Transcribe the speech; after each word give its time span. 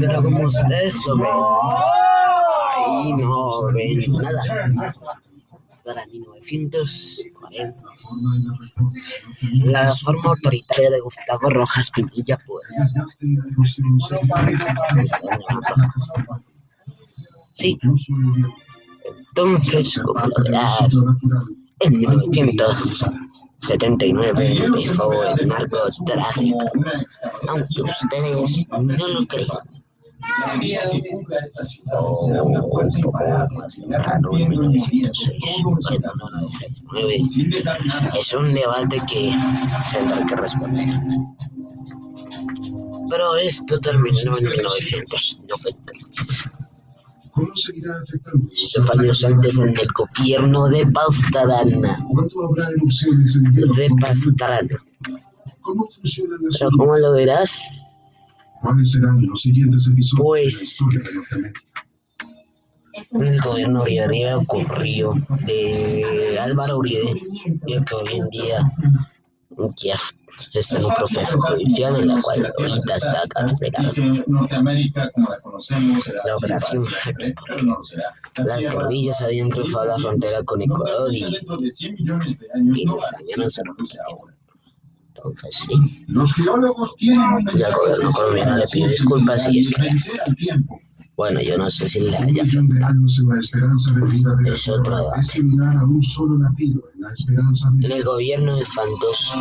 Pero 0.00 0.22
como 0.22 0.46
ustedes 0.46 0.94
ven, 1.16 1.26
ahí 2.76 3.12
no 3.14 3.72
ven 3.72 4.00
nada. 4.20 4.94
Para 5.84 6.06
1940, 6.06 7.82
la 9.64 9.92
forma 9.96 10.30
autoritaria 10.30 10.90
de 10.90 11.00
Gustavo 11.00 11.50
Rojas 11.50 11.90
Pinilla, 11.90 12.38
pues. 12.46 12.64
Sí, 17.54 17.78
entonces, 19.34 20.00
como 20.04 20.22
verás, 20.44 20.88
en 21.80 22.00
1979 23.62 24.64
empezó 24.64 25.12
el 25.36 25.48
narcotráfico, 25.48 26.58
aunque 27.48 27.82
ustedes 27.82 28.66
no 28.70 29.08
lo 29.08 29.26
crean. 29.26 29.58
O 31.92 32.26
un 32.26 32.54
poco 32.60 32.82
más 32.82 33.76
temprano, 33.76 34.38
en 34.38 34.48
1906, 34.48 35.62
bueno, 35.64 36.12
no, 36.16 36.30
no, 36.30 36.48
1969. 36.92 38.18
Es 38.18 38.32
un 38.32 38.54
debate 38.54 39.02
que 39.10 39.34
tendrá 39.92 40.24
que 40.26 40.36
responder. 40.36 40.88
Pero 43.10 43.36
esto 43.36 43.78
terminó 43.78 44.38
en 44.38 44.44
1996. 44.44 46.50
¿Cómo 47.32 47.54
seguirá 47.56 47.96
afectando? 48.02 48.46
Estos 48.52 48.90
años 48.90 49.24
antes 49.24 49.58
en 49.58 49.68
el 49.68 49.88
gobierno 49.94 50.68
de 50.68 50.86
Pastrana. 50.86 52.06
¿Cuándo 52.10 52.46
habrá 52.46 52.68
erupciones 52.68 53.36
en 53.36 53.46
el 53.46 53.68
De 53.70 53.88
Pastrana. 54.00 54.78
¿Cómo 55.62 55.88
funcionan 55.88 56.38
las 56.42 56.58
Pero 56.58 56.70
¿cómo 56.76 56.96
lo 56.96 57.12
verás? 57.12 57.58
¿Cuáles 58.60 58.92
serán 58.92 59.24
los 59.26 59.40
siguientes 59.40 59.88
episodios 59.88 60.78
Pues- 60.78 60.80
la? 61.42 61.52
En 63.12 63.22
el 63.26 63.40
gobierno 63.40 63.84
de 63.84 64.04
Uribe 64.04 64.34
ocurrió 64.34 65.14
de 65.46 66.38
Álvaro 66.38 66.78
Uribe, 66.78 67.22
y 67.66 67.80
que 67.84 67.94
hoy 67.94 68.12
en 68.12 68.28
día 68.28 68.60
ya 69.82 69.94
está 70.54 70.78
en 70.78 70.84
un 70.86 70.94
proceso 70.94 71.38
judicial 71.38 71.96
en 71.96 72.08
la 72.08 72.22
cual 72.22 72.52
ahorita 72.58 72.96
está 72.96 73.22
como 75.14 75.28
la 76.24 76.36
operación 76.36 76.84
Las 78.44 78.60
guerrillas 78.60 79.22
habían 79.22 79.50
cruzado 79.50 79.84
la 79.86 79.98
frontera 79.98 80.42
con 80.44 80.62
Ecuador 80.62 81.14
y, 81.14 81.20
Norteamérica 81.20 81.38
dentro 81.38 81.56
de 81.58 81.70
100 81.70 81.94
millones 81.94 82.38
de 82.38 82.46
años 82.54 82.78
y 82.78 82.88
a 82.88 82.94
dañaron 83.18 83.48
reputación. 83.64 84.04
ahora. 84.08 84.34
Entonces 85.14 85.54
sí, 85.54 86.04
Los 86.08 86.34
geólogos 86.34 86.96
tienen 86.96 87.20
un 87.20 87.48
el 87.48 87.74
gobierno 87.74 88.10
colombiano 88.10 88.56
le 88.56 88.64
pide 88.72 88.88
disculpas 88.88 89.48
y 89.50 89.60
es 89.60 89.74
que. 89.74 89.90
Bueno, 91.22 91.40
yo 91.40 91.56
no 91.56 91.70
sé 91.70 91.88
si 91.88 92.00
le 92.00 92.16
haya 92.16 92.42
la 92.42 92.90
Es 94.52 94.68
otro 94.68 94.96
debate. 94.96 95.38
en 97.80 97.92
el 97.92 98.02
gobierno 98.02 98.56
de 98.56 98.64
Fantos, 98.64 99.32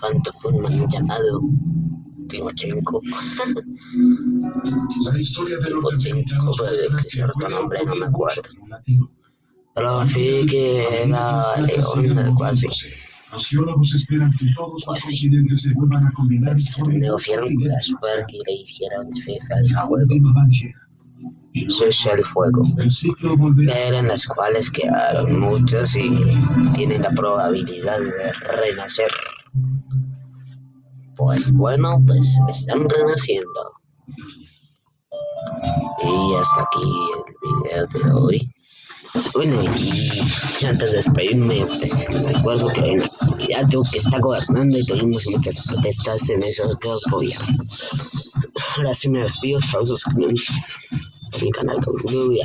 Fantos 0.00 0.34
fue 0.40 0.50
un 0.50 0.62
man 0.62 0.88
llamado 0.88 1.40
Timochenko. 2.28 3.00
la 5.04 5.20
historia 5.20 5.58
de 5.58 5.70
que 5.70 5.76
puede 6.58 7.48
nombre, 7.48 7.86
no 7.86 7.94
me 7.94 8.06
acuerdo. 8.06 8.42
Pero 9.76 10.06
sí 10.06 10.44
que 10.50 11.04
era 11.04 11.60
León, 11.60 12.18
el 12.18 12.34
cual 12.34 12.56
sí. 12.56 12.66
Los 13.32 13.46
geólogos 13.46 13.94
esperan 13.94 14.32
que 14.32 14.46
todos 14.56 14.72
los 14.72 14.84
Pues 14.84 15.04
continentes 15.04 15.62
se 15.62 15.72
vuelvan 15.74 16.08
a 16.08 16.12
combinar 16.12 16.56
Negociaron 16.88 17.54
con 17.54 17.68
las 17.68 17.88
FARC 18.00 18.32
y 18.32 18.38
le 18.38 19.12
cesa 19.12 19.58
el 19.58 19.68
La 19.70 19.86
Cesa 21.54 22.12
el 22.12 22.24
fuego. 22.24 22.64
En 22.76 24.08
las 24.08 24.26
cuales 24.26 24.70
quedaron 24.70 25.38
muchos 25.38 25.94
y 25.94 26.10
tienen 26.74 27.02
la 27.02 27.10
probabilidad 27.10 28.00
de 28.00 28.32
renacer. 28.32 29.10
Pues 31.16 31.52
bueno, 31.52 32.02
pues 32.04 32.28
están 32.50 32.88
renaciendo. 32.88 33.72
Y 36.02 36.34
hasta 36.34 36.62
aquí 36.62 36.88
el 37.28 37.62
video 37.62 37.86
de 37.86 38.12
hoy. 38.12 38.50
Bueno, 39.32 39.62
y 39.78 40.64
antes 40.64 40.90
de 40.90 40.96
despedirme, 40.96 41.64
pues 41.78 42.08
recuerdo 42.34 42.68
que 42.72 42.80
hay 42.80 42.98
un 42.98 43.08
candidato 43.20 43.82
que 43.92 43.98
está 43.98 44.18
gobernando 44.18 44.76
y 44.76 44.84
tuvimos 44.84 45.24
muchas 45.30 45.64
protestas 45.68 46.28
en 46.30 46.42
esos 46.42 46.76
dos 46.80 47.04
gobiernos. 47.12 48.32
Ahora 48.76 48.92
sí 48.92 49.08
me 49.08 49.22
despido, 49.22 49.60
chao, 49.70 49.84
suscríbanse 49.84 50.52
kana 51.54 51.74
kan 51.82 51.94
wewe 52.04 52.38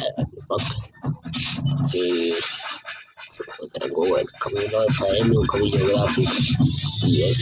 podcast. 0.50 0.94
Sai 1.90 2.34
kamar 4.40 4.66
da 4.72 4.78
wasa 4.78 5.06
yanayin 5.08 5.46
kawai 5.48 5.70
geography. 5.72 6.26
Yes. 7.06 7.40